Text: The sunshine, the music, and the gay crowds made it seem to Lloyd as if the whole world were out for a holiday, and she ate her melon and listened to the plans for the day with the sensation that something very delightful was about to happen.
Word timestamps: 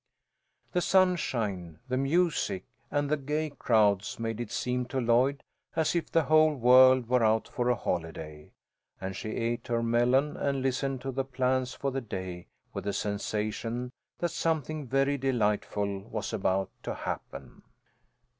The 0.71 0.81
sunshine, 0.81 1.77
the 1.87 1.95
music, 1.95 2.63
and 2.89 3.07
the 3.07 3.17
gay 3.17 3.51
crowds 3.51 4.19
made 4.19 4.39
it 4.39 4.49
seem 4.51 4.85
to 4.85 4.99
Lloyd 4.99 5.43
as 5.75 5.93
if 5.93 6.11
the 6.11 6.23
whole 6.23 6.55
world 6.55 7.07
were 7.07 7.23
out 7.23 7.47
for 7.47 7.69
a 7.69 7.75
holiday, 7.75 8.51
and 8.99 9.15
she 9.15 9.29
ate 9.35 9.67
her 9.67 9.83
melon 9.83 10.37
and 10.37 10.63
listened 10.63 11.01
to 11.01 11.11
the 11.11 11.23
plans 11.23 11.75
for 11.75 11.91
the 11.91 12.01
day 12.01 12.47
with 12.73 12.85
the 12.85 12.93
sensation 12.93 13.91
that 14.17 14.29
something 14.31 14.87
very 14.87 15.19
delightful 15.19 15.99
was 15.99 16.33
about 16.33 16.71
to 16.81 16.95
happen. 16.95 17.61